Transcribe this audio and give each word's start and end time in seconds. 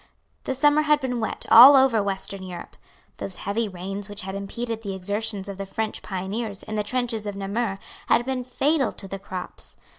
The 0.45 0.55
summer 0.55 0.81
had 0.81 0.99
been 0.99 1.19
wet 1.19 1.45
all 1.51 1.75
over 1.75 2.01
Western 2.01 2.41
Europe. 2.41 2.75
Those 3.17 3.35
heavy 3.45 3.69
rains 3.69 4.09
which 4.09 4.21
had 4.23 4.33
impeded 4.33 4.81
the 4.81 4.95
exertions 4.95 5.47
of 5.47 5.59
the 5.59 5.65
French 5.67 6.01
pioneers 6.01 6.63
in 6.63 6.73
the 6.73 6.81
trenches 6.81 7.27
of 7.27 7.35
Namur 7.35 7.77
had 8.07 8.25
been 8.25 8.43
fatal 8.43 8.91
to 8.93 9.07
the 9.07 9.19
crops. 9.19 9.77